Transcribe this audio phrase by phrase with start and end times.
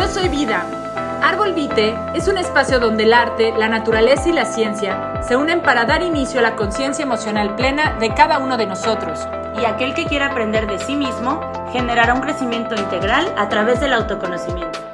[0.00, 0.64] Yo soy Vida.
[1.22, 5.60] Árbol Vite es un espacio donde el arte, la naturaleza y la ciencia se unen
[5.60, 9.28] para dar inicio a la conciencia emocional plena de cada uno de nosotros.
[9.60, 13.92] Y aquel que quiera aprender de sí mismo generará un crecimiento integral a través del
[13.92, 14.89] autoconocimiento.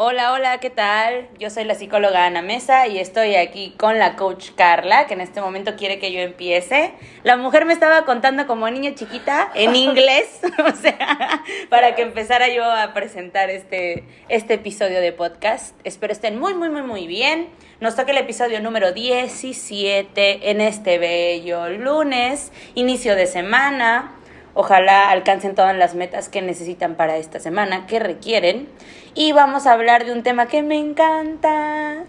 [0.00, 1.26] Hola, hola, ¿qué tal?
[1.40, 5.20] Yo soy la psicóloga Ana Mesa y estoy aquí con la coach Carla, que en
[5.20, 6.92] este momento quiere que yo empiece.
[7.24, 10.38] La mujer me estaba contando como niña chiquita en inglés,
[10.72, 15.74] o sea, para que empezara yo a presentar este, este episodio de podcast.
[15.82, 17.48] Espero estén muy, muy, muy, muy bien.
[17.80, 24.17] Nos toca el episodio número 17 en este bello lunes, inicio de semana.
[24.54, 28.68] Ojalá alcancen todas las metas que necesitan para esta semana, que requieren.
[29.14, 32.04] Y vamos a hablar de un tema que me encanta,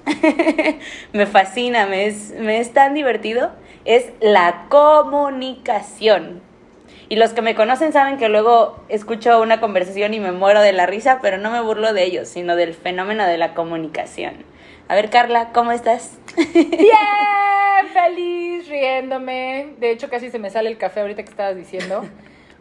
[1.13, 3.51] me fascina, me es, me es tan divertido.
[3.85, 6.41] Es la comunicación.
[7.07, 10.73] Y los que me conocen saben que luego escucho una conversación y me muero de
[10.73, 14.45] la risa, pero no me burlo de ellos, sino del fenómeno de la comunicación.
[14.87, 16.19] A ver, Carla, ¿cómo estás?
[16.53, 16.93] Bien,
[17.93, 19.73] feliz, riéndome.
[19.79, 22.05] De hecho, casi se me sale el café ahorita que estabas diciendo.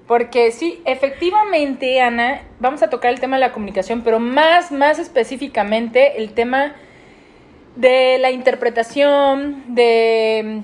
[0.08, 4.98] Porque sí, efectivamente, Ana, vamos a tocar el tema de la comunicación, pero más, más
[4.98, 6.74] específicamente el tema
[7.76, 10.62] de la interpretación, de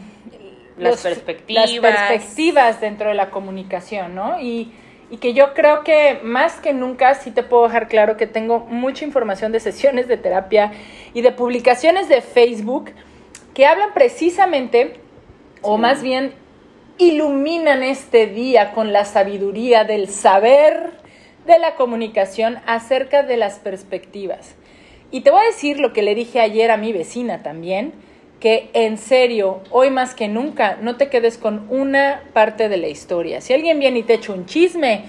[0.79, 1.71] las perspectivas.
[1.71, 4.41] Las perspectivas dentro de la comunicación, ¿no?
[4.41, 4.73] Y,
[5.11, 8.61] y que yo creo que más que nunca sí te puedo dejar claro que tengo
[8.61, 10.73] mucha información de sesiones de terapia
[11.13, 12.93] y de publicaciones de Facebook
[13.53, 14.95] que hablan precisamente,
[15.61, 16.33] o más bien
[16.99, 20.93] iluminan este día con la sabiduría del saber
[21.47, 24.55] de la comunicación acerca de las perspectivas.
[25.11, 27.93] Y te voy a decir lo que le dije ayer a mi vecina también,
[28.41, 32.89] que en serio, hoy más que nunca, no te quedes con una parte de la
[32.89, 33.41] historia.
[33.41, 35.05] Si alguien viene y te echa un chisme,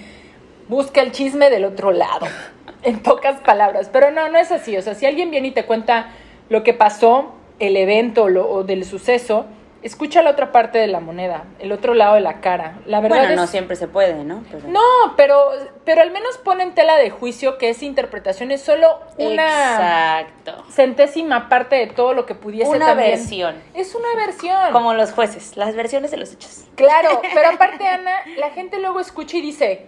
[0.67, 2.27] busca el chisme del otro lado,
[2.83, 3.89] en pocas palabras.
[3.91, 4.77] Pero no, no es así.
[4.77, 6.11] O sea, si alguien viene y te cuenta
[6.49, 9.45] lo que pasó, el evento o del suceso,
[9.85, 12.79] escucha la otra parte de la moneda, el otro lado de la cara.
[12.87, 13.35] La verdad bueno, es...
[13.35, 14.43] no siempre se puede, ¿no?
[14.51, 14.67] Pero...
[14.67, 14.81] No,
[15.15, 15.51] pero,
[15.83, 20.65] pero al menos pone en tela de juicio que esa interpretación es solo una Exacto.
[20.71, 23.11] centésima parte de todo lo que pudiese Una también.
[23.11, 23.61] versión.
[23.75, 24.71] Es una versión.
[24.71, 26.65] Como los jueces, las versiones de los hechos.
[26.73, 29.85] Claro, pero aparte, Ana, la gente luego escucha y dice,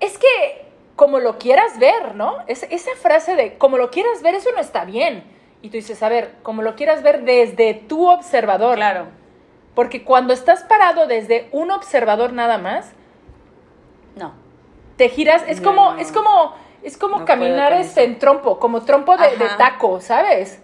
[0.00, 0.64] es que
[0.96, 2.38] como lo quieras ver, ¿no?
[2.46, 5.24] Es, esa frase de como lo quieras ver, eso no está bien.
[5.62, 8.76] Y tú dices, a ver, como lo quieras ver desde tu observador.
[8.76, 9.06] Claro.
[9.74, 12.92] Porque cuando estás parado desde un observador nada más,
[14.16, 14.32] No.
[14.96, 19.16] te giras, es como, es como, es como No caminar este, en trompo, como trompo
[19.16, 19.28] de,
[19.58, 20.62] taco, ¿sabes?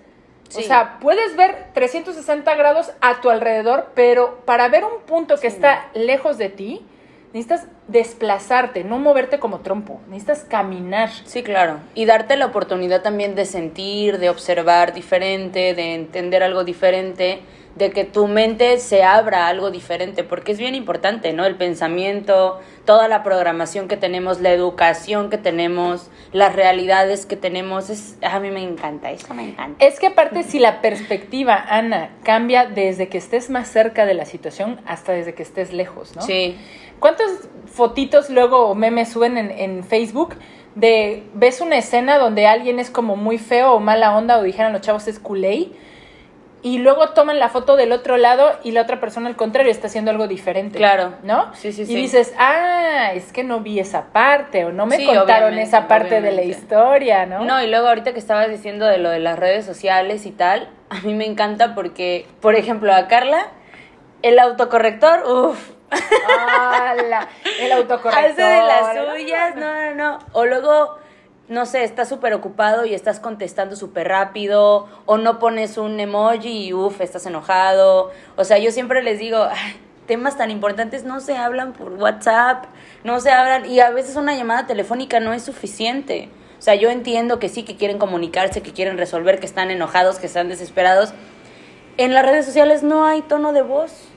[0.49, 0.62] O Sí.
[0.65, 5.89] sea, puedes ver 360 grados a tu alrededor, pero para ver un punto que está
[5.95, 6.87] lejos de ti,
[7.33, 11.10] necesitas desplazarte, no moverte como trompo, necesitas caminar.
[11.24, 11.78] Sí, claro.
[11.94, 17.42] Y darte la oportunidad también de sentir, de observar diferente, de entender algo diferente,
[17.76, 21.44] de que tu mente se abra a algo diferente, porque es bien importante, ¿no?
[21.44, 27.91] El pensamiento, toda la programación que tenemos, la educación que tenemos, las realidades que tenemos,
[27.91, 29.84] es, a mí me encanta, eso me encanta.
[29.84, 34.24] Es que aparte si la perspectiva, Ana, cambia desde que estés más cerca de la
[34.24, 36.22] situación hasta desde que estés lejos, ¿no?
[36.22, 36.56] Sí,
[37.01, 40.34] ¿Cuántas fotitos luego o memes suben en, en Facebook
[40.75, 44.73] de ves una escena donde alguien es como muy feo o mala onda o dijeran
[44.73, 45.71] los chavos es culé
[46.62, 49.87] y luego toman la foto del otro lado y la otra persona al contrario está
[49.87, 50.79] haciendo algo diferente.
[50.79, 51.15] Claro.
[51.23, 51.55] ¿No?
[51.55, 51.95] Sí, sí, y sí.
[51.95, 56.21] dices, ah, es que no vi esa parte o no me Sí, contaron esa parte
[56.21, 57.45] de la historia, ¿no?
[57.45, 60.69] No, y luego ahorita que estabas diciendo de lo de las redes sociales y tal,
[60.91, 63.47] a mí me encanta porque, por ejemplo, a Carla,
[64.23, 67.28] el autocorrector, uff, ¡Hala!
[67.60, 68.24] el autocorrector.
[68.24, 70.19] hace de las suyas, no, no, no.
[70.32, 70.97] O luego,
[71.48, 76.66] no sé, estás súper ocupado y estás contestando súper rápido, o no pones un emoji
[76.69, 78.10] y uff, estás enojado.
[78.36, 82.64] O sea, yo siempre les digo, "Ay, temas tan importantes no se hablan por WhatsApp,
[83.04, 86.28] no se hablan, y a veces una llamada telefónica no es suficiente.
[86.58, 90.18] O sea, yo entiendo que sí, que quieren comunicarse, que quieren resolver, que están enojados,
[90.18, 91.12] que están desesperados.
[91.98, 94.09] En las redes sociales no hay tono de voz.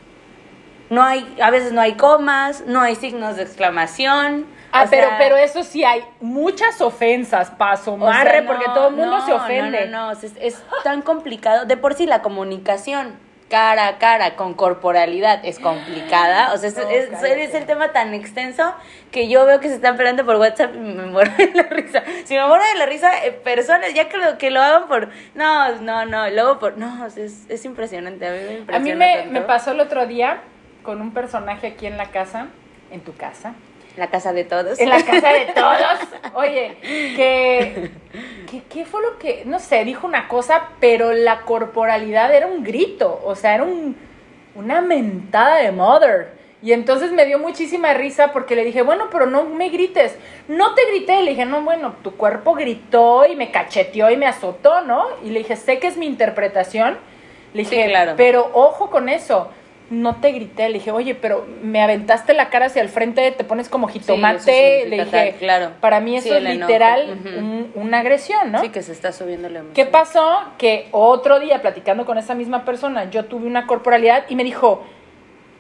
[0.90, 4.46] No hay, a veces no hay comas, no hay signos de exclamación.
[4.72, 8.66] Ah, pero, sea, pero eso sí hay muchas ofensas, paso, o sea, marre, no, porque
[8.66, 9.88] todo el mundo no, se ofende.
[9.88, 11.66] No, no, no, es, es tan complicado.
[11.66, 13.18] De por sí la comunicación
[13.50, 16.54] cara a cara con corporalidad es complicada.
[16.54, 18.76] O sea, es, No, es- es el tema tan extenso
[19.12, 22.04] que yo veo que se están peleando por WhatsApp y me muero de la risa.
[22.26, 25.10] Si me muero de la risa, eh, personas, ya que lo, que lo hagan por...
[25.34, 26.78] No, no, no, luego por...
[26.78, 28.94] No, es, es impresionante, a mí me impresiona A mí
[29.26, 30.42] me, me pasó el otro día
[30.84, 32.48] con un personaje aquí en la casa,
[32.92, 33.54] en tu casa,
[33.98, 34.80] La casa de todos.
[34.80, 36.34] En la casa de todos.
[36.36, 36.78] Oye,
[37.16, 37.92] que,
[38.50, 42.64] que, ¿qué fue lo que, no sé, dijo una cosa, pero la corporalidad era un
[42.64, 43.96] grito, o sea, era un,
[44.56, 46.40] una mentada de mother.
[46.62, 50.18] Y entonces me dio muchísima risa porque le dije, bueno, pero no me grites.
[50.50, 51.24] No te grité.
[51.24, 55.06] Le dije, no, bueno, tu cuerpo gritó y me cacheteó y me azotó, ¿no?
[55.24, 56.98] Y le dije, sé que es mi interpretación.
[57.54, 58.14] Le Sí, dije, claro.
[58.18, 59.50] pero ojo con eso.
[59.90, 60.68] No te grité.
[60.70, 64.86] Le dije, oye, pero me aventaste la cara hacia el frente, te pones como jitomate.
[64.88, 65.72] le dije, tal, claro.
[65.82, 68.62] para mí Sí, eso es literal un- una agresión, ¿no?
[68.62, 69.74] Sí, que se está subiendo la emoción.
[69.74, 70.42] ¿Qué pasó?
[70.58, 74.84] Que otro día, platicando con esa misma persona, yo tuve una corporalidad y me dijo,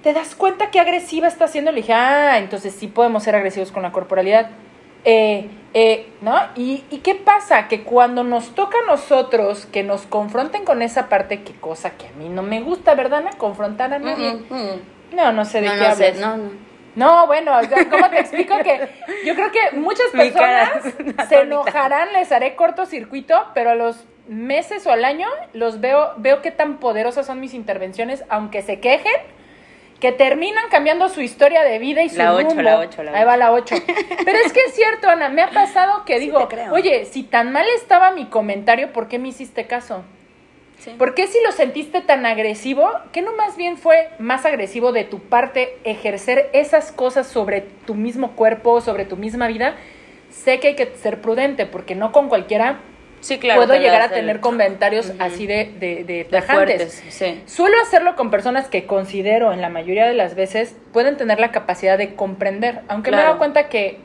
[0.03, 1.71] ¿te das cuenta qué agresiva está siendo?
[1.71, 4.49] Le dije, ah, entonces sí podemos ser agresivos con la corporalidad.
[5.06, 6.36] Eh, eh, ¿No?
[6.56, 7.68] ¿Y, ¿Y qué pasa?
[7.68, 12.07] Que cuando nos toca a nosotros que nos confronten con esa parte, qué cosa que
[12.07, 13.19] a mí no me gusta, ¿verdad?
[13.19, 13.31] Ana?
[13.38, 14.34] Confrontar a nadie.
[14.34, 15.16] Mm, mm, mm.
[15.16, 16.19] No, no sé de No, qué no sé, hablas.
[16.19, 16.69] no, no.
[16.96, 17.54] No, bueno,
[17.92, 18.90] ¿cómo te explico que
[19.24, 20.69] yo creo que muchas personas
[21.30, 26.42] se enojarán, les haré cortocircuito, pero a los meses o al año los veo veo
[26.42, 29.13] qué tan poderosas son mis intervenciones, aunque se quejen,
[30.00, 33.38] que terminan cambiando su historia de vida y su La la ocho, la Ahí va
[33.38, 33.75] la 8.
[34.25, 36.48] Pero es que es cierto, Ana, me ha pasado que digo.
[36.72, 40.04] "Oye, si tan mal estaba mi comentario, ¿por qué me hiciste caso?"
[40.80, 40.92] Sí.
[40.98, 45.04] ¿Por qué si lo sentiste tan agresivo, que no más bien fue más agresivo de
[45.04, 49.75] tu parte ejercer esas cosas sobre tu mismo cuerpo, sobre tu misma vida?
[50.31, 52.80] Sé que hay que ser prudente porque no con cualquiera
[53.21, 53.62] Sí, claro.
[53.66, 56.56] puedo llegar a el- tener comentarios así de, de, de de tajantes.
[56.56, 57.42] fuertes, sí.
[57.45, 61.51] Suelo hacerlo con personas que considero en la mayoría de las veces pueden tener la
[61.51, 63.98] capacidad de comprender, aunque me he dado cuenta que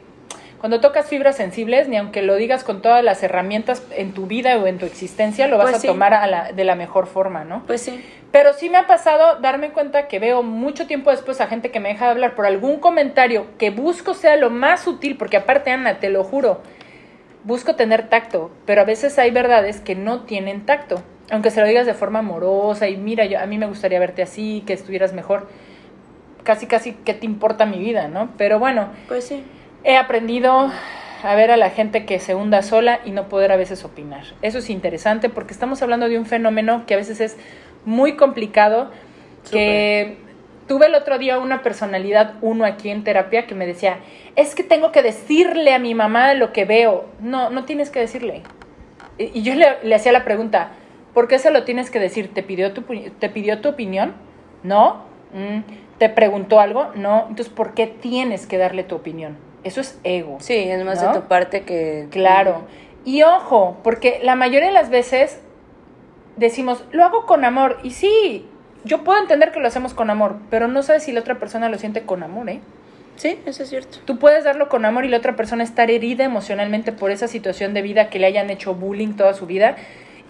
[0.59, 4.57] cuando tocas fibras sensibles, ni aunque lo digas con todas las herramientas en tu vida
[4.57, 5.87] o en tu existencia, lo vas Pues a sí.
[5.89, 7.65] tomar a la- de la mejor forma, ¿no?
[7.67, 8.03] Pues sí.
[8.33, 11.81] Pero sí me ha pasado darme cuenta que veo mucho tiempo después a gente que
[11.81, 15.71] me deja de hablar por algún comentario que busco sea lo más sutil, porque aparte,
[15.71, 16.63] Ana, te lo juro,
[17.45, 21.03] busco tener tacto, pero a veces hay verdades que no tienen tacto.
[21.31, 24.23] Aunque se lo digas de forma amorosa y mira, yo, a mí me gustaría verte
[24.23, 25.49] así, que estuvieras mejor.
[26.43, 28.29] Casi, casi, ¿qué te importa mi vida, no?
[28.37, 29.43] Pero bueno, Pues sí.
[29.85, 30.71] he aprendido
[31.23, 34.25] a ver a la gente que se hunda sola y no poder a veces opinar.
[34.43, 37.39] Eso es interesante porque estamos hablando de un fenómeno que a veces es
[37.87, 38.91] muy complicado,
[39.51, 40.19] que
[40.67, 43.99] tuve el otro día una personalidad uno aquí en terapia que me decía,
[44.37, 47.07] es que tengo que decirle a mi mamá lo que veo.
[47.21, 48.43] No, no tienes que decirle.
[49.19, 50.71] Y y yo le, le hacía la pregunta,
[51.15, 52.35] ¿por qué se lo tienes que decir?
[52.35, 54.15] ¿Te pidió tu, te pidió tu opinión?
[54.63, 55.05] ¿No?
[55.33, 55.61] Mm.
[55.99, 56.91] ¿Te preguntó algo?
[56.95, 57.27] No.
[57.29, 59.37] Entonces, ¿por qué tienes que darle tu opinión?
[59.63, 60.39] Eso es ego.
[60.41, 61.13] Sí, es más ¿No?
[61.13, 62.09] de tu parte que...
[62.11, 62.67] Claro.
[63.05, 65.41] Y ojo, porque la mayoría de las veces
[66.37, 67.79] decimos, lo hago con amor.
[67.83, 68.47] Y sí,
[68.85, 71.69] yo puedo entender que lo hacemos con amor, pero no sabes si la otra persona
[71.69, 72.61] lo siente con amor, ¿eh?
[73.17, 73.99] Sí, eso es cierto.
[74.05, 77.73] Tú puedes darlo con amor y la otra persona estar herida emocionalmente por esa situación
[77.73, 79.77] de vida que le hayan hecho bullying toda su vida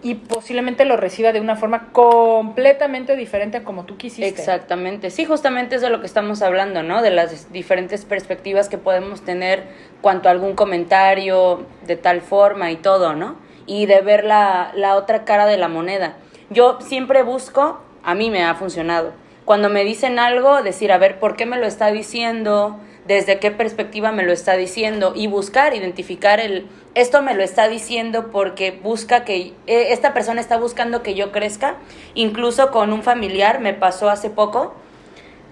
[0.02, 4.28] y posiblemente lo reciba de una forma completamente diferente a como tú quisiste.
[4.28, 5.08] Exactamente.
[5.08, 7.00] Sí, justamente es de lo que estamos hablando, ¿no?
[7.00, 9.62] De las diferentes perspectivas que podemos tener
[10.02, 13.36] cuanto a algún comentario de tal forma y todo, ¿no?
[13.64, 16.16] Y de ver la, la otra cara de la moneda.
[16.50, 19.12] Yo siempre busco, a mí me ha funcionado,
[19.44, 22.78] cuando me dicen algo, decir, a ver, ¿por qué me lo está diciendo?
[23.06, 25.12] ¿Desde qué perspectiva me lo está diciendo?
[25.14, 30.40] Y buscar, identificar el, esto me lo está diciendo porque busca que, eh, esta persona
[30.40, 31.76] está buscando que yo crezca.
[32.14, 34.74] Incluso con un familiar me pasó hace poco,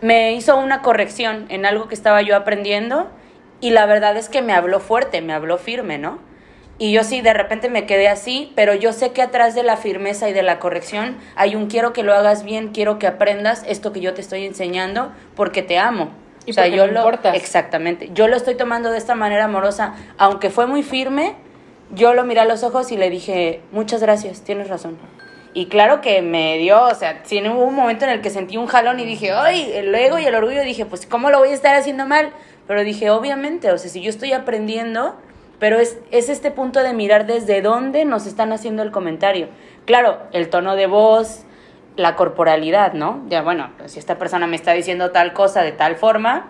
[0.01, 3.11] me hizo una corrección en algo que estaba yo aprendiendo
[3.61, 6.19] y la verdad es que me habló fuerte, me habló firme, ¿no?
[6.83, 9.77] Y yo sí, de repente me quedé así, pero yo sé que atrás de la
[9.77, 13.63] firmeza y de la corrección hay un quiero que lo hagas bien, quiero que aprendas
[13.69, 16.11] esto que yo te estoy enseñando porque te amo.
[16.45, 17.37] Y porque yo me lo importas.
[17.37, 18.11] exactamente.
[18.15, 21.37] Yo lo estoy tomando de esta manera amorosa, aunque fue muy firme,
[21.93, 24.99] yo lo miré a los ojos y le dije, "Muchas gracias, tienes razón."
[25.55, 28.57] Y claro que me dio, o sea, sí hubo un momento en el que sentí
[28.57, 31.51] un jalón y dije, "Ay, el ego y el orgullo." Dije, "Pues ¿cómo lo voy
[31.51, 32.33] a estar haciendo mal?"
[32.67, 35.17] Pero dije, "Obviamente, o sea, si yo estoy aprendiendo,
[35.63, 39.47] pero es, es este punto de mirar desde dónde nos están haciendo el comentario.
[39.85, 41.45] Claro, el tono de voz,
[41.95, 43.23] la corporalidad, ¿no?
[43.29, 46.49] Ya, bueno, pues, si esta persona me está diciendo tal cosa de tal forma,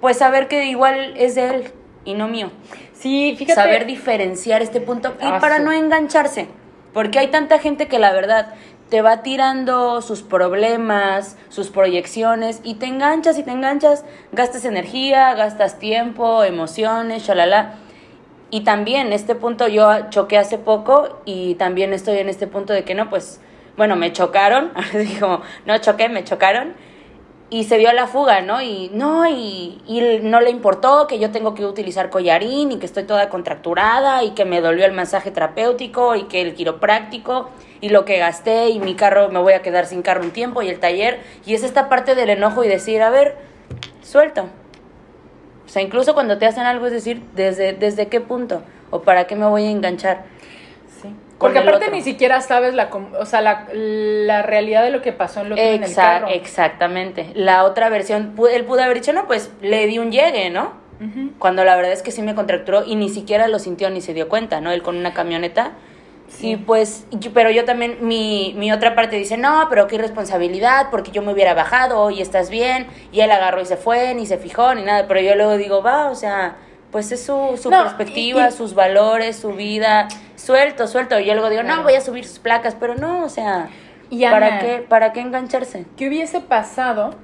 [0.00, 1.72] pues saber que igual es de él
[2.04, 2.52] y no mío.
[2.92, 3.60] Sí, fíjate.
[3.60, 6.46] Saber diferenciar este punto y Ah, para no engancharse,
[6.94, 8.54] porque hay tanta gente que la verdad
[8.90, 15.34] te va tirando sus problemas, sus proyecciones y te enganchas y te enganchas, gastas energía,
[15.34, 17.78] gastas tiempo, emociones, shalala.
[18.52, 22.84] Y también este punto yo choqué hace poco y también estoy en este punto de
[22.84, 23.40] que no, pues,
[23.78, 26.74] bueno, me chocaron, digo, no choqué, me chocaron.
[27.48, 28.60] y se vio la fuga, ¿no?
[28.60, 32.84] Y no, y, y no le importó que yo tengo que utilizar collarín y que
[32.84, 37.48] estoy toda contracturada y que me dolió el masaje terapéutico y que el quiropráctico
[37.80, 40.60] y lo que gasté y mi carro me voy a quedar sin carro un tiempo
[40.60, 41.20] y el taller.
[41.46, 43.38] Y es esta parte del enojo y decir, a ver,
[44.02, 44.50] suelto.
[45.72, 48.62] O sea, incluso cuando te hacen algo es decir, ¿desde, desde qué punto?
[48.90, 50.24] ¿O para qué me voy a enganchar?
[51.00, 51.08] Sí.
[51.38, 51.96] Porque aparte otro.
[51.96, 55.54] ni siquiera sabes la, o sea, la, la realidad de lo que pasó en lo
[55.54, 56.28] que en el carro.
[56.28, 57.30] exactamente.
[57.32, 60.74] La otra versión, él pudo haber dicho, no, pues le di un llegue, ¿no?
[61.38, 64.12] Cuando la verdad es que sí me contracturó y ni siquiera lo sintió ni se
[64.12, 64.72] dio cuenta, ¿no?
[64.72, 65.72] Él con una camioneta.
[66.38, 66.52] Sí.
[66.52, 71.10] Y pues, pero yo también, mi, mi otra parte dice, no, pero qué irresponsabilidad, porque
[71.12, 72.86] yo me hubiera bajado y estás bien.
[73.12, 75.06] Y él agarró y se fue, ni se fijó, ni nada.
[75.06, 76.56] Pero yo luego digo, va, o sea,
[76.90, 80.08] pues es su, su No, perspectiva, y- y- sus valores, su vida.
[80.36, 81.20] Suelto, suelto.
[81.20, 81.76] Y yo luego digo, Claro.
[81.78, 83.68] no, voy a subir sus placas, pero no, o sea,
[84.10, 85.84] Y ¿para qué, para qué engancharse?
[85.96, 87.14] ¿Qué hubiese pasado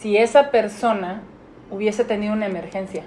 [0.00, 1.22] si esa persona
[1.70, 3.04] hubiese tenido una emergencia?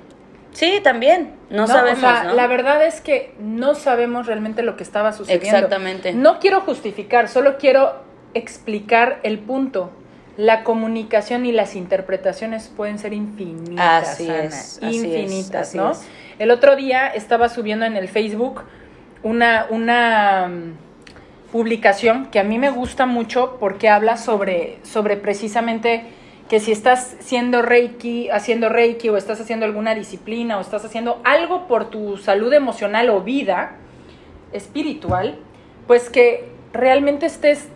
[0.53, 1.33] Sí, también.
[1.50, 2.33] No, sabemos, sea, ¿no?
[2.33, 5.57] la verdad es que no sabemos realmente lo que estaba sucediendo.
[5.57, 6.13] Exactamente.
[6.13, 7.93] No quiero justificar, solo quiero
[8.33, 9.91] explicar el punto.
[10.38, 14.10] La comunicación y las interpretaciones pueden ser infinitas.
[14.10, 15.91] Así Ana, es, infinitas, así ¿no?
[15.91, 16.01] es.
[16.39, 18.63] El otro día estaba subiendo en el Facebook
[19.22, 26.03] una, una mm, publicación que a mí me gusta mucho porque habla sobre, sobre precisamente
[26.50, 31.22] que si estás siendo reiki, haciendo reiki o estás haciendo alguna disciplina o estás haciendo
[31.24, 33.78] algo por tu salud emocional o vida
[34.52, 35.40] espiritual,
[35.88, 37.70] pues que realmente estés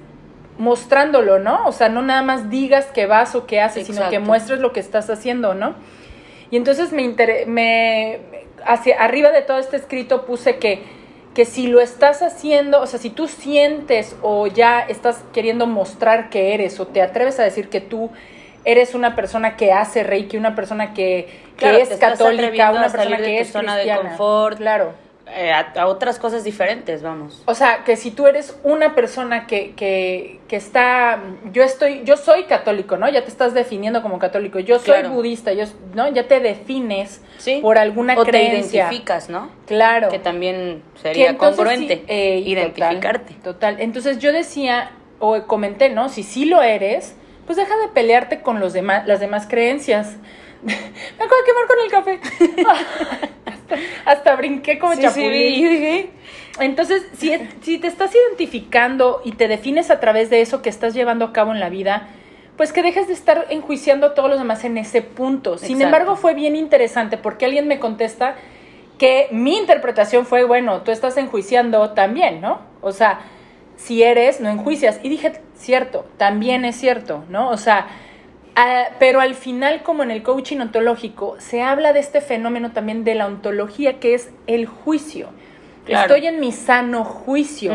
[0.58, 1.66] mostrándolo, ¿no?
[1.66, 4.74] O sea, no nada más digas que vas o que haces, sino que muestres lo
[4.74, 5.76] que estás haciendo, ¿no?
[6.50, 7.14] Y entonces me,
[7.46, 8.20] me
[8.66, 10.84] hacia arriba de todo este escrito puse que,
[11.34, 16.30] que si lo estás haciendo, o sea, si tú sientes o ya estás queriendo mostrar
[16.30, 18.12] que eres o te atreves a decir que tú
[18.68, 22.90] eres una persona que hace reiki, una persona que, que Claro, es te católica, una
[22.90, 24.10] persona de que es zona de cristiana.
[24.10, 24.58] confort.
[24.58, 25.08] Claro.
[25.36, 27.44] Eh, a, a otras cosas diferentes, vamos.
[27.48, 31.20] O sea, que si tú eres una persona que, que, que está,
[31.52, 33.10] yo estoy, yo soy católico, ¿no?
[33.10, 34.60] Ya te estás definiendo como católico.
[34.60, 35.10] Yo soy Claro.
[35.10, 36.08] budista, yo, ¿no?
[36.14, 37.60] Ya te defines Sí.
[37.62, 38.84] por alguna o te creencia.
[38.84, 39.50] identificas, ¿no?
[39.66, 40.08] Claro.
[40.10, 43.34] Que también Que sería entonces congruente sí, eh, identificarte.
[43.34, 43.76] Total, total.
[43.80, 46.08] Entonces yo decía, o comenté, ¿no?
[46.08, 50.18] Si sí lo eres, pues deja de pelearte con los demás, las demás creencias.
[50.64, 52.20] Me acabo de quemar con el café.
[53.46, 53.76] hasta,
[54.06, 55.70] hasta brinqué como Sí, chapulín.
[55.70, 56.10] sí,
[56.60, 61.26] Entonces, si, te estás identificando y te defines a través de eso que estás llevando
[61.26, 62.10] a cabo en la vida,
[62.58, 65.58] pues que dejes de estar enjuiciando a todos los demás en ese punto.
[65.58, 65.86] Sin Exacto.
[65.86, 68.36] embargo, fue bien interesante porque alguien me contesta
[68.98, 72.62] que mi interpretación fue, bueno, tú estás enjuiciando también, ¿no?
[72.82, 73.20] O sea,
[73.78, 75.00] si eres, no enjuicias.
[75.04, 77.50] Y dije, cierto, también es cierto, ¿no?
[77.50, 77.88] O sea,
[78.56, 83.04] ah, pero al final, como en el coaching ontológico, se habla de este fenómeno también
[83.06, 85.30] de la ontología, que es el juicio.
[85.86, 86.14] Claro.
[86.14, 87.72] Estoy en mi sano juicio.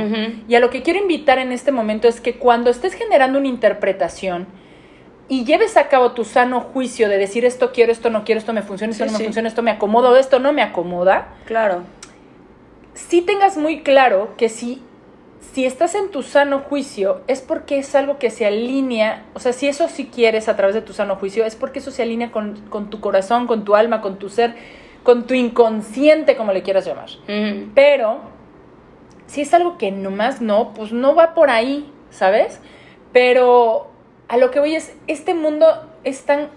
[0.47, 3.49] Y a lo que quiero invitar en este momento es que cuando estés generando una
[3.49, 4.47] interpretación
[5.29, 8.53] y lleves a cabo tu sano juicio de decir esto quiero, esto no quiero, esto
[8.53, 9.25] me funciona, esto Sí, no me sí.
[9.25, 11.85] funciona, esto me acomoda o esto no me acomoda, Claro.
[12.93, 14.83] sí tengas muy claro que si,
[15.53, 19.53] si estás en tu sano juicio es porque es algo que se alinea, o sea,
[19.53, 22.31] si eso sí quieres a través de tu sano juicio, es porque eso se alinea
[22.31, 24.55] con, con tu corazón, con tu alma, con tu ser,
[25.03, 27.09] con tu inconsciente, como le quieras llamar.
[27.75, 28.21] Pero
[29.27, 32.61] si es algo que nomás no, pues no va por ahí, ¿sabes?
[33.13, 33.89] Pero
[34.29, 35.67] a lo que voy es, este mundo
[36.05, 36.49] es tan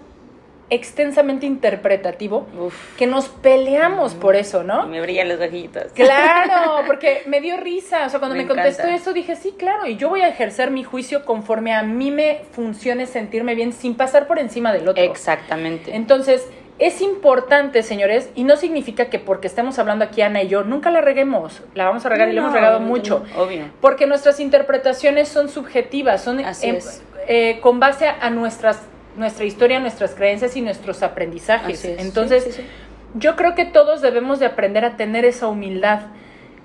[0.68, 2.96] extensamente interpretativo Uf.
[2.96, 4.86] que nos peleamos por eso, ¿no?
[4.86, 5.92] Me brillan los ojitos.
[5.94, 8.06] Claro, porque me dio risa.
[8.06, 10.70] O sea, cuando Me me, contestó eso dije, sí, claro, y yo voy a ejercer
[10.70, 15.02] mi juicio conforme a mí me funcione sentirme bien sin pasar por encima del otro.
[15.02, 15.94] Exactamente.
[15.94, 16.46] Entonces,
[16.78, 20.90] es importante, señores, y no significa que porque estemos hablando aquí Ana y yo, nunca
[20.90, 21.62] la reguemos.
[21.74, 23.24] La vamos a regar y la hemos regado no, mucho.
[23.36, 23.70] Obvio.
[23.80, 27.02] Porque nuestras interpretaciones son subjetivas, son Así es.
[27.28, 28.82] eh, con base a nuestras,
[29.16, 31.84] nuestra historia, nuestras creencias y nuestros aprendizajes.
[31.84, 32.68] Entonces, Sí, sí, sí.
[33.14, 36.00] yo creo que todos debemos de aprender a tener esa humildad,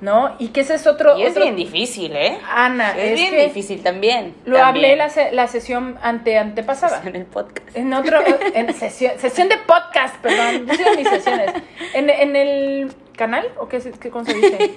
[0.02, 0.36] ¿no?
[0.40, 1.18] Y que ese es otro...
[1.18, 2.38] Y es otro- bien difícil, ¿eh?
[2.50, 4.34] Ana, es, es bien que difícil también.
[4.46, 4.64] Lo también.
[4.86, 7.02] hablé la, se- la sesión ante antepasada.
[7.06, 7.76] en el podcast.
[7.78, 8.20] En otro,
[8.56, 10.68] en sesión, sesión de podcast, perdón.
[10.76, 11.52] Sigo mis sesiones.
[11.94, 14.58] En, en el canal, ¿o qué, qué cómo se dice?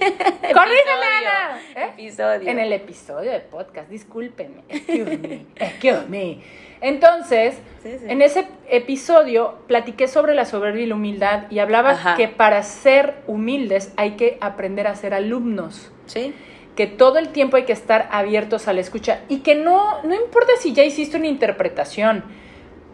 [0.53, 1.59] ¡Corrígeme, Ana!
[1.75, 1.89] ¿Eh?
[1.97, 2.47] Episodio.
[2.47, 4.61] En el episodio de podcast, discúlpenme.
[4.69, 6.41] Excuse me, excuse me.
[6.81, 8.05] Entonces, Sí, sí.
[8.07, 12.15] en ese episodio platiqué sobre la soberbia y la humildad y hablaba Ajá.
[12.15, 16.33] que para ser humildes hay que aprender a ser alumnos Sí.
[16.75, 20.15] que todo el tiempo hay que estar abiertos a la escucha y que no, no
[20.15, 22.23] importa si ya hiciste una interpretación,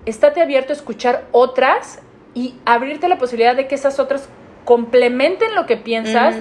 [0.05, 1.99] estate abierto a escuchar otras
[2.33, 4.27] y abrirte la posibilidad de que esas otras
[4.65, 6.35] complementen lo que piensas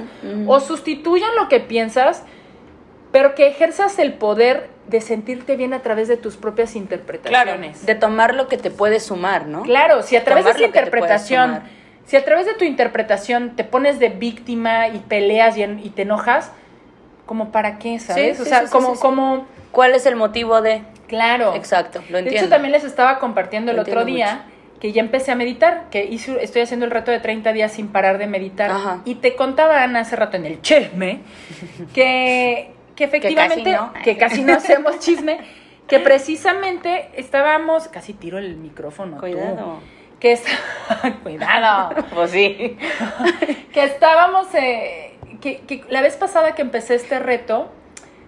[0.47, 2.25] o sustituyan lo que piensas,
[3.13, 7.87] pero que ejerzas el poder de sentirte bien a través de tus propias Claro, interpretaciones.
[7.87, 9.63] de tomar lo que te puede sumar, ¿no?
[9.63, 11.61] Claro, si a través de esa interpretación,
[12.07, 15.91] si a través de tu interpretación te pones de víctima y peleas y, en- y
[15.91, 16.51] te enojas,
[17.27, 18.37] como para qué, ¿sabes?
[18.37, 19.01] Sí, o sí, sea, sí, como, sí, sí.
[19.03, 20.83] como, ¿Cuál es el motivo de?
[21.07, 21.55] claro.
[21.55, 22.41] Exacto, lo De entiendo.
[22.41, 24.43] hecho, también les estaba compartiendo el Lo otro día
[24.81, 27.89] que ya empecé a meditar, que hice, estoy haciendo el reto de 30 días sin
[27.89, 28.71] parar de meditar.
[28.71, 29.03] Ajá.
[29.05, 31.21] Y te contaba, Ana, hace rato en el chisme,
[31.95, 33.95] que, que efectivamente, no.
[34.05, 35.39] que casi no hacemos chisme,
[35.89, 39.15] que precisamente estábamos, casi tiro el micrófono.
[39.15, 39.21] tú.
[39.21, 39.79] Cuidado.
[40.21, 40.45] Que es,
[41.23, 42.77] cuidado, Pues sí.
[43.73, 47.73] que estábamos, eh, que, que la vez pasada que empecé este reto,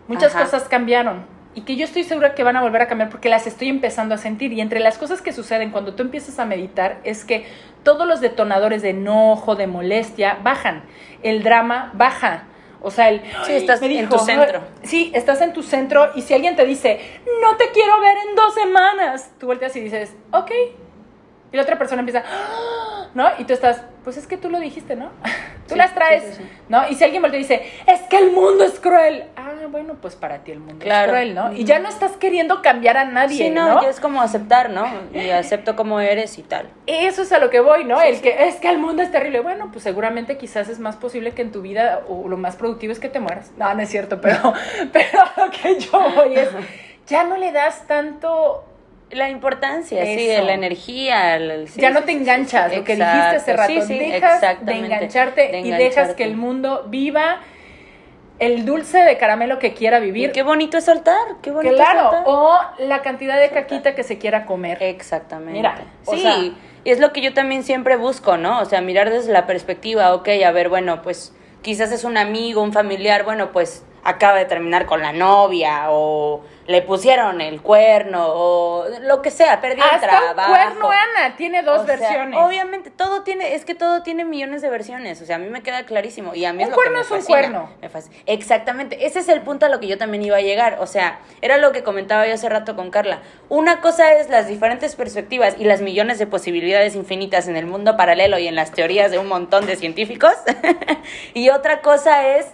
[0.09, 0.45] muchas Ajá.
[0.45, 3.47] cosas cambiaron y que yo estoy segura que van a volver a cambiar porque las
[3.47, 4.55] estoy empezando a sentir.
[4.55, 7.45] Y entre las cosas que suceden cuando tú empiezas a meditar es que
[7.83, 10.85] todos los detonadores de enojo, de molestia, bajan.
[11.23, 12.45] El drama baja.
[12.83, 13.23] O sea, el...
[13.47, 14.61] Sí, estás en tu centro.
[14.83, 17.01] Sí, estás en tu centro y si alguien te dice,
[17.41, 20.51] no te quiero ver en dos semanas, tú volteas y dices, ok.
[21.52, 23.28] Y la otra persona empieza, "Ah", ¿no?
[23.38, 25.11] Y tú estás, pues es que tú lo dijiste, ¿no?
[25.68, 26.49] Tú Sí, las traes, sí, sí, sí.
[26.68, 26.88] ¿no?
[26.88, 29.25] Y si alguien voltea y dice, es que el mundo es cruel.
[29.37, 31.04] Ah, bueno, pues para ti el mundo Claro.
[31.12, 31.52] es cruel, ¿no?
[31.52, 33.82] Y ya no estás queriendo cambiar a nadie, Sí, no, ¿no?
[33.82, 34.85] ya es como aceptar, ¿no?
[35.14, 36.68] Y acepto como eres y tal.
[36.87, 38.02] Eso es a lo que voy, ¿no?
[38.02, 39.40] el que es que el mundo es terrible.
[39.40, 42.92] Bueno, pues seguramente quizás es más posible que en tu vida o lo más productivo
[42.92, 43.52] es que te mueras.
[43.56, 44.52] No, no es cierto, pero,
[44.92, 46.49] pero lo que yo voy es,
[47.06, 48.64] ya no le das tanto
[49.12, 51.37] La importancia, sí, de la energía.
[51.37, 53.14] el- el- sí, ya no te enganchas, sí, lo que exacto.
[53.16, 57.40] dijiste hace rato, Sí, sí, dejas de engancharte de y dejas que el mundo viva
[58.38, 60.33] el dulce de caramelo que quiera Y vivir.
[60.33, 62.23] qué bonito es soltar, qué bonito Claro, es soltar.
[62.26, 64.78] o la cantidad de caquita que se quiera comer.
[64.83, 65.52] Exactamente.
[65.52, 65.75] Mira,
[66.07, 68.61] o sí, sea- y es lo que yo también siempre busco, ¿no?
[68.61, 72.62] O sea, mirar desde la perspectiva, ok, a ver, bueno, pues quizás es un amigo,
[72.62, 78.24] un familiar, bueno, pues acaba de terminar con la novia o le pusieron el cuerno
[78.29, 80.53] o lo que sea, perdió el trabajo.
[80.53, 82.38] un cuerno, Ana, tiene dos O sea, versiones.
[82.40, 85.20] obviamente, todo tiene, es que todo tiene millones de versiones.
[85.20, 86.35] O sea, a mí me queda clarísimo.
[86.35, 87.70] Y a mí Un es lo que cuerno me es un fascina, cuerno.
[87.83, 87.88] me.
[88.27, 89.07] Exactamente.
[89.07, 90.79] Ese es el punto a lo que yo también iba a llegar.
[90.81, 93.20] O sea, era lo que comentaba yo hace rato con Carla.
[93.48, 97.96] Una cosa es las diferentes perspectivas y las millones de posibilidades infinitas en el mundo
[97.96, 100.33] paralelo y en las teorías de un montón de científicos.
[101.35, 102.46] y otra cosa es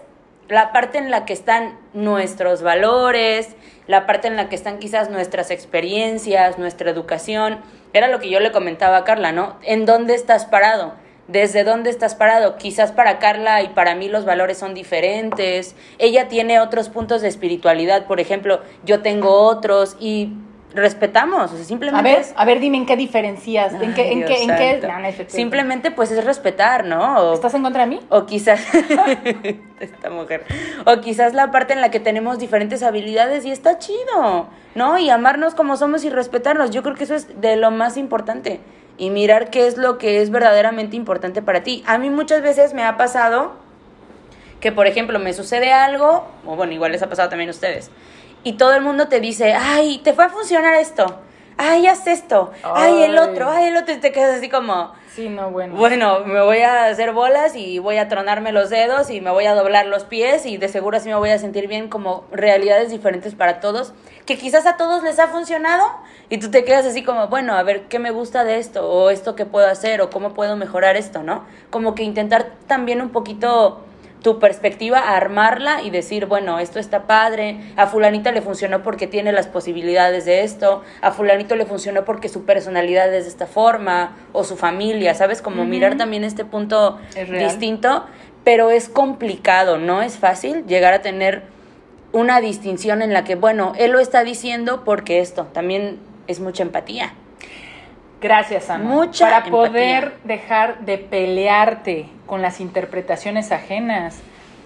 [0.48, 3.54] la parte en la que están nuestros valores,
[3.86, 7.58] la parte en la que están quizás nuestras experiencias, nuestra educación.
[7.92, 9.56] Era lo que yo le comentaba a Carla, ¿no?
[9.62, 10.94] ¿En dónde estás parado?
[11.26, 12.56] ¿Desde dónde estás parado?
[12.56, 15.76] Quizás para Carla y para mí los valores son diferentes.
[15.98, 20.32] Ella tiene otros puntos de espiritualidad, por ejemplo, yo tengo otros y
[20.78, 24.02] respetamos, o sea, A simplemente ver, es- a ver, dime en qué diferencias, en qué,
[24.02, 24.86] Ay, en qué, en qué.
[24.86, 25.08] No, no.
[25.28, 27.18] Simplemente pues es respetar, ¿no?
[27.18, 28.00] O- ¿Estás en contra de mí?
[28.08, 28.60] o quizás,
[29.80, 30.44] esta mujer,
[30.86, 34.98] o quizás la parte en la que tenemos diferentes habilidades y está chido, ¿no?
[34.98, 36.70] Y amarnos como somos y respetarnos.
[36.70, 38.60] Yo creo que eso es de lo más importante.
[39.00, 41.84] Y mirar qué es lo que es verdaderamente importante para ti.
[41.86, 43.52] A mí muchas veces me ha pasado
[44.60, 47.92] que, por ejemplo, me sucede algo, o bueno, igual les ha pasado también a ustedes,
[48.44, 51.20] y todo el mundo te dice, ay, te fue a funcionar esto,
[51.56, 54.92] ay, haz esto, ay, el otro, ay, el otro, y te quedas así como...
[55.14, 55.74] Sí, no, bueno.
[55.74, 59.46] Bueno, me voy a hacer bolas y voy a tronarme los dedos y me voy
[59.46, 62.90] a doblar los pies y de seguro así me voy a sentir bien como realidades
[62.90, 63.94] diferentes para todos,
[64.26, 65.90] que quizás a todos les ha funcionado
[66.28, 69.10] y tú te quedas así como, bueno, a ver qué me gusta de esto o
[69.10, 71.44] esto que puedo hacer o cómo puedo mejorar esto, ¿no?
[71.70, 73.80] Como que intentar también un poquito
[74.22, 79.32] tu perspectiva, armarla y decir, bueno, esto está padre, a fulanita le funcionó porque tiene
[79.32, 84.16] las posibilidades de esto, a fulanito le funcionó porque su personalidad es de esta forma,
[84.32, 85.42] o su familia, ¿sabes?
[85.42, 88.06] Como mirar también este punto Es distinto,
[88.44, 91.42] pero es complicado, no es fácil llegar a tener
[92.12, 96.62] una distinción en la que, bueno, él lo está diciendo porque esto, también es mucha
[96.62, 97.12] empatía.
[98.20, 98.84] Gracias, Ana.
[98.84, 99.50] Mucha Para empatía.
[99.52, 104.18] poder dejar de pelearte con las interpretaciones ajenas,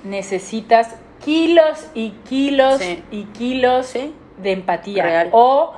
[0.05, 3.03] necesitas kilos y kilos Sí.
[3.11, 4.15] y kilos Sí.
[4.39, 5.03] de empatía.
[5.05, 5.29] Real.
[5.33, 5.75] O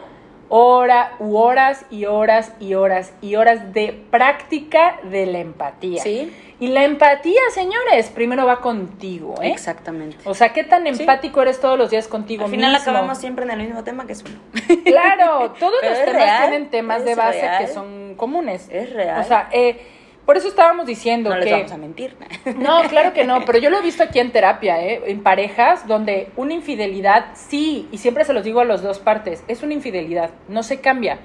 [0.57, 6.01] hora, u horas y horas y horas y horas de práctica de la empatía.
[6.01, 6.33] Sí.
[6.61, 9.51] Y la empatía, señores, primero va contigo, ¿eh?
[9.51, 10.17] Exactamente.
[10.25, 11.01] O sea, ¿qué tan Sí.
[11.01, 12.83] empático eres todos los días contigo Al final mismo?
[12.83, 14.39] acabamos siempre en el mismo tema que es uno.
[14.85, 17.59] Claro, todos Pero los temas real, tienen temas de base real.
[17.59, 18.69] que son comunes.
[18.71, 19.21] Es real.
[19.21, 19.81] O sea, eh,
[20.27, 21.53] por eso estábamos diciendo no les que...
[21.53, 22.17] vamos a mentir.
[22.57, 25.03] No, claro que no, pero yo lo he visto aquí en terapia, ¿eh?
[25.07, 29.45] en parejas, donde una infidelidad, sí, y siempre se los digo a las dos partes,
[29.49, 31.19] es una infidelidad, no se cambia.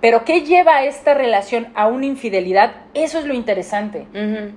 [0.00, 2.76] Pero ¿qué lleva esta relación a una infidelidad?
[2.94, 4.06] Eso es lo interesante.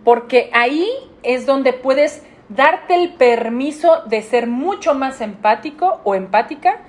[0.04, 0.88] Porque ahí
[1.24, 6.82] es donde puedes darte el permiso de ser mucho más empático o empática,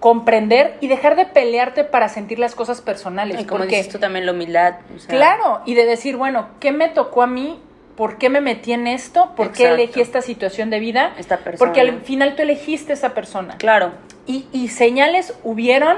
[0.00, 3.40] comprender y dejar de pelearte para sentir las cosas personales.
[3.40, 4.74] Y como porque, dices tú también, la humildad.
[4.94, 7.60] o sea, claro, y de decir, bueno, ¿qué me tocó a mí?
[7.96, 9.32] ¿Por qué me metí en esto?
[9.34, 11.14] ¿Por qué elegí esta situación de vida?
[11.18, 11.58] Esta persona.
[11.58, 13.56] Porque al final tú elegiste esa persona.
[13.58, 13.90] Claro.
[14.24, 15.96] Y, y señales hubieron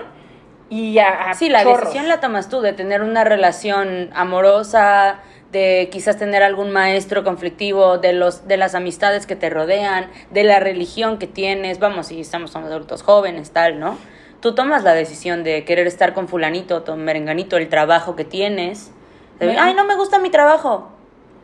[0.70, 1.80] y a, a Sí, la chorros.
[1.80, 5.18] decisión la tomas tú de tener una relación amorosa,
[5.52, 10.44] de quizás tener algún maestro conflictivo, de los de las amistades que te rodean, de
[10.44, 13.98] la religión que tienes, vamos, si estamos somos adultos jóvenes, tal, ¿no?
[14.40, 18.90] Tú tomas la decisión de querer estar con fulanito, con merenganito, el trabajo que tienes.
[19.38, 19.58] De.
[19.58, 20.88] Ay, no me gusta mi trabajo.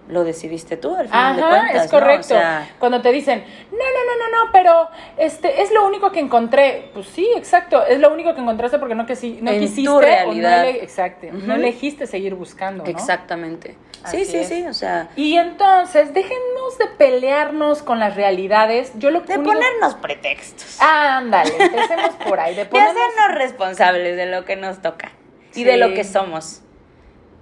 [0.09, 1.99] Lo decidiste tú al final de Ajá, cuentas, es ¿no?
[1.99, 2.29] O correcto.
[2.29, 6.21] sea, Cuando te dicen, no, no, no, no, no, pero este es lo único que
[6.21, 6.90] encontré.
[6.95, 9.88] Pues sí, exacto, es lo único que encontraste porque no, que no En tu quisiste
[9.90, 10.01] o
[10.33, 11.53] no exacto, no Ujú.
[11.53, 12.88] elegiste seguir buscando, ¿no?
[12.90, 13.77] Exactamente.
[14.05, 14.49] Así Sí, sí, es.
[14.49, 18.92] sí, o sea, Y entonces, déjenos de pelearnos con las realidades.
[18.99, 20.81] Yo lo de único- ponernos pretextos.
[20.81, 22.55] Ándale, empecemos por ahí.
[22.55, 22.95] De de ponernos...
[22.97, 25.11] hacernos responsables de lo que nos toca
[25.57, 26.61] y de lo que somos.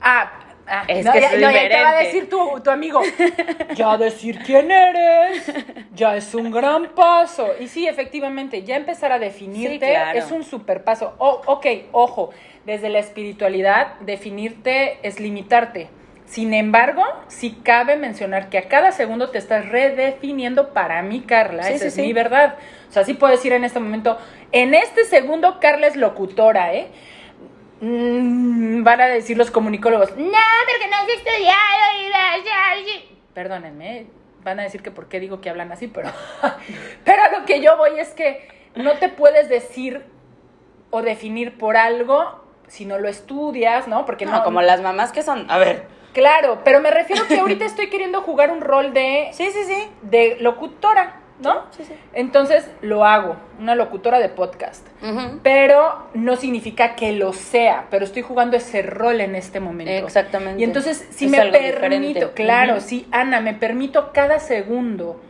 [0.01, 0.33] Ah,
[0.67, 3.01] ah, Es no, que ya, es no, ya te va a decir tu, tu amigo.
[3.75, 5.53] Ya decir quién eres,
[5.95, 7.49] ya es un gran paso.
[7.59, 10.19] Y sí, efectivamente, ya empezar a definirte Sí, claro.
[10.19, 11.15] es un super paso.
[11.19, 12.31] O- ok, ojo,
[12.65, 15.89] desde la espiritualidad, definirte es limitarte.
[16.27, 21.65] Sin embargo, sí cabe mencionar que a cada segundo te estás redefiniendo para mí, Carla.
[21.65, 22.03] Sí, Esa sí, es sí.
[22.03, 22.57] mi verdad.
[22.89, 24.19] O sea, sí puedo decir en este momento,
[24.53, 26.89] en este segundo, Carla es locutora, ¿eh?
[27.87, 31.85] Mm, van a decir los comunicólogos, no, porque no has estudiado.
[32.01, 33.01] y da- ya- ya".
[33.35, 34.07] Perdónenme,
[34.43, 36.11] van a decir que por qué digo que hablan así, pero,
[37.05, 40.03] pero lo que yo voy es que no te puedes decir
[40.91, 44.07] o definir por algo si no lo estudias, ¿no?
[44.07, 45.51] Porque No, no, como las mamás que son.
[45.51, 45.87] A ver.
[46.15, 49.89] Claro, pero me refiero que ahorita estoy queriendo jugar un rol de, Sí, sí, sí.
[50.03, 51.63] de locutora, ¿no?
[51.77, 51.95] Sí, sí.
[52.13, 54.87] Entonces lo hago, una locutora de podcast.
[55.43, 60.07] Pero no significa que lo sea, pero estoy jugando ese rol en este momento.
[60.07, 60.61] Exactamente.
[60.61, 62.31] Y entonces, si Es me permito, diferente.
[62.35, 62.81] claro, Ujú.
[62.83, 65.21] sí, Ana, me permito cada segundo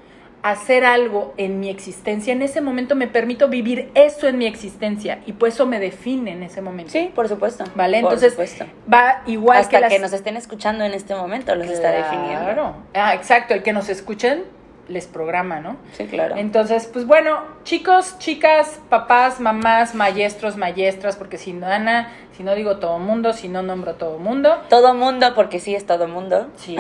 [0.43, 5.21] hacer algo en mi existencia, en ese momento me permito vivir eso en mi existencia
[5.25, 6.93] y pues eso me define en ese momento.
[6.93, 7.65] Sí, por supuesto.
[7.75, 8.03] ¿Vale?
[8.03, 8.67] Por Entonces, supuesto.
[8.93, 10.01] va igual Hasta que que, las...
[10.03, 12.45] nos estén escuchando en este momento los está definiendo.
[12.45, 12.77] Claro.
[12.93, 14.45] Ah, exacto, el que nos escuchen
[14.89, 15.77] les programa, ¿no?
[15.93, 16.37] Sí, claro.
[16.37, 22.55] Entonces, pues bueno, chicos, chicas, papás, mamás, maestros, maestras, porque si no, Ana, si no
[22.55, 26.49] digo todo mundo, si no nombro todo mundo, Todo mundo, porque sí es todo mundo.
[26.57, 26.77] sí,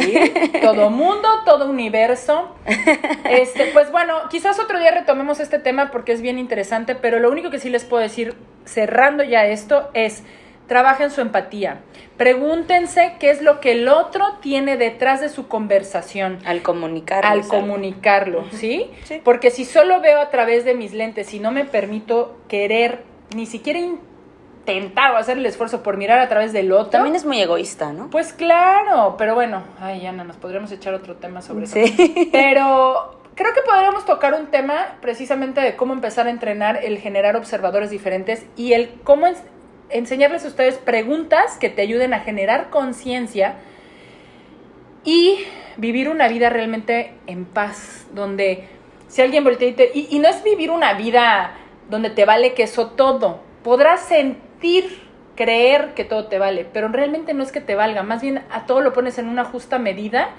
[0.62, 2.54] todo mundo, todo universo.
[3.24, 7.30] Este, pues bueno, quizás otro día retomemos este tema porque es bien interesante, pero lo
[7.30, 10.24] único que sí les puedo decir, cerrando ya esto, es
[10.66, 11.80] trabajen su empatía.
[12.16, 17.24] Pregúntense qué es lo que el otro tiene detrás de su conversación Al comunicar.
[17.26, 18.90] al comunicarlo, ¿sí?
[19.04, 19.20] Sí.
[19.22, 23.02] Porque si solo veo a través de mis lentes y no me permito querer,
[23.34, 27.24] ni siquiera intentar o hacer el esfuerzo por mirar a través del otro, También es
[27.26, 28.08] muy egoísta, ¿no?
[28.10, 31.74] pues claro, pero bueno, ay Ana, nos podríamos echar otro tema sobre eso.
[31.74, 32.28] Sí.
[32.32, 37.36] Pero creo que podríamos tocar un tema precisamente de cómo empezar a entrenar el generar
[37.36, 39.26] observadores diferentes y el cómo
[39.90, 43.56] enseñarles a ustedes preguntas que te ayuden a generar conciencia
[45.04, 45.38] y
[45.76, 48.64] vivir una vida realmente en paz, donde
[49.08, 49.90] si alguien voltea y te...
[49.94, 51.52] Y, no es vivir una vida
[51.90, 55.02] donde te vale queso todo, podrás sentir,
[55.36, 58.66] creer que todo te vale, pero realmente no es que te valga, más bien a
[58.66, 60.30] todo lo pones en una justa medida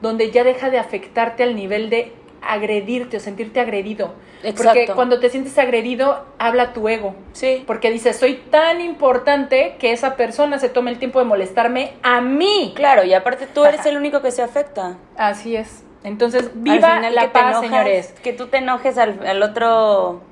[0.00, 2.12] donde ya deja de afectarte al nivel de
[2.42, 4.14] agredirte o sentirte agredido.
[4.42, 4.94] Porque Exacto.
[4.96, 7.14] cuando te sientes agredido, habla tu ego.
[7.32, 7.62] Sí.
[7.66, 12.20] Porque dices, soy tan importante que esa persona se tome el tiempo de molestarme a
[12.20, 12.72] mí.
[12.74, 14.98] Claro, y aparte tú eres el único que se afecta.
[15.16, 15.84] Así es.
[16.04, 18.14] Entonces, Al viva final la que paz, enojas, señores.
[18.22, 20.22] Que tú te enojes al, al otro.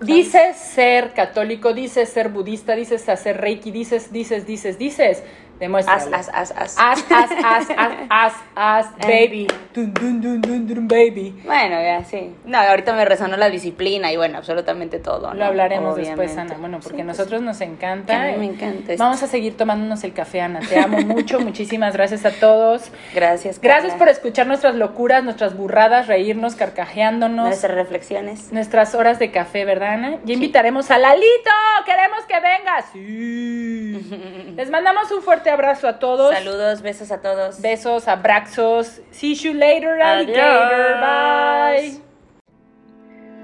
[0.00, 5.22] Dices ser católico, dices ser budista, dices hacer reiki, dices, dices, dices, dices.
[5.58, 6.14] Demuéstralo.
[6.16, 6.52] haz, haz.
[6.52, 9.26] Haz, haz, haz, haz, haz, haz, Eh.
[9.26, 9.46] baby.
[9.74, 11.34] Dun, dun, dun, dun, dun, baby.
[11.44, 12.34] Bueno, ya, sí.
[12.44, 15.28] No, ahorita me resonó la disciplina y bueno, absolutamente todo.
[15.28, 15.34] ¿no?
[15.34, 16.36] Lo hablaremos después.
[16.36, 16.56] Ana.
[16.58, 18.22] Bueno, porque Sí, pues, nosotros nos encanta.
[18.22, 19.02] a mí me encanta esto.
[19.04, 20.60] Vamos a seguir tomándonos el café, Ana.
[20.60, 21.40] Te amo mucho.
[21.40, 22.90] Muchísimas gracias a todos.
[23.14, 23.60] Gracias.
[23.60, 23.98] Gracias Carla.
[23.98, 27.46] por escuchar nuestras locuras, nuestras burradas, reírnos, carcajeándonos.
[27.46, 28.52] nuestras reflexiones.
[28.52, 30.18] Nuestras horas de café, ¿verdad, Ana?
[30.24, 31.50] Ya invitaremos a Lalito.
[31.84, 32.82] Queremos que venga.
[32.92, 34.52] Sí.
[34.56, 36.34] Les mandamos un fuerte abrazo a todos.
[36.34, 37.60] Saludos, besos a todos.
[37.60, 39.00] Besos, abrazos.
[39.10, 40.42] See you later, alligator.
[40.42, 41.94] Adiós.
[41.94, 42.06] Bye.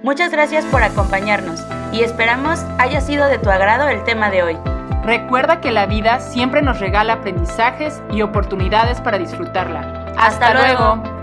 [0.03, 1.61] Muchas gracias por acompañarnos
[1.93, 4.59] y esperamos haya sido de tu agrado el tema de hoy.
[5.05, 10.13] Recuerda que la vida siempre nos regala aprendizajes y oportunidades para disfrutarla.
[10.17, 11.22] Hasta luego.